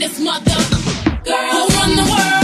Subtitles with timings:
[0.00, 0.44] this mother
[1.24, 2.39] girl who run the world.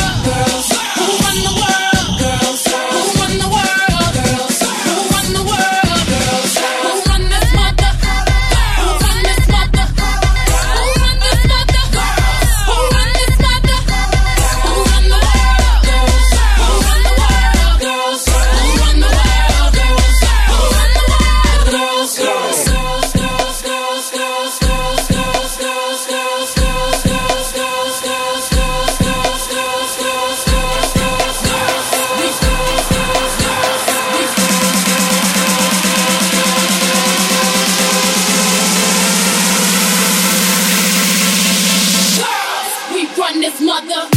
[43.60, 44.15] mother.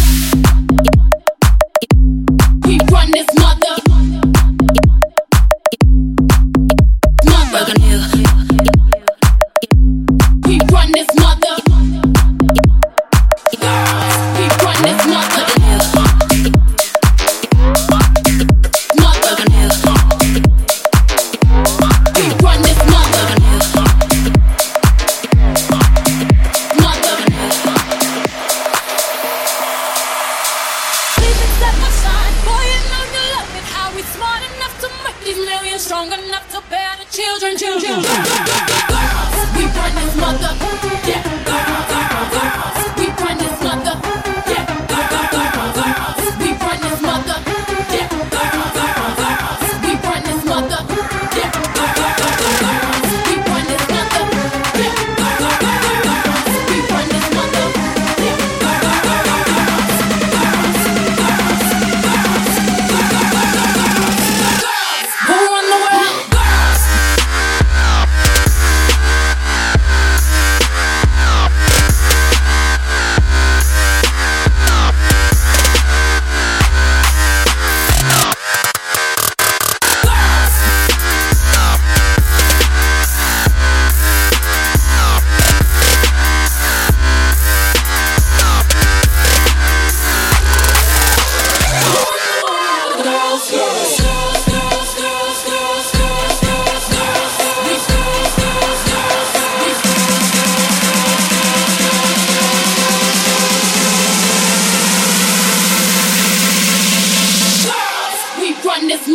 [35.90, 38.99] strong enough to bear the children, children.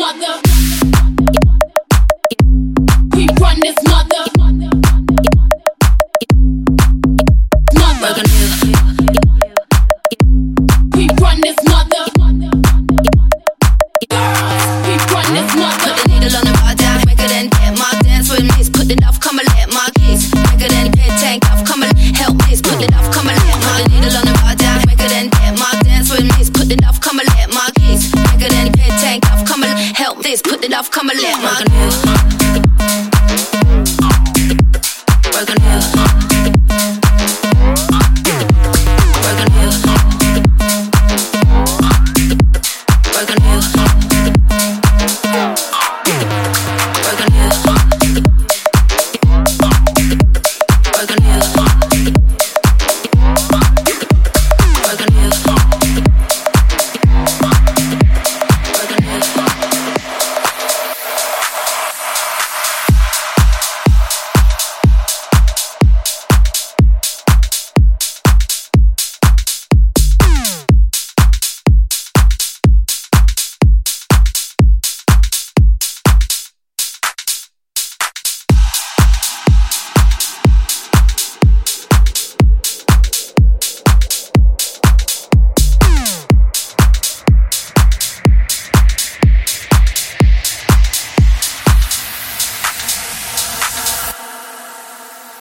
[0.04, 0.32] what the?
[3.16, 3.94] We run this.
[30.04, 31.65] help this, put it off, come and let my
[35.32, 35.78] Work on you.
[39.25, 39.70] Work on you.
[43.14, 43.60] Work on you.
[44.93, 45.73] Work on you.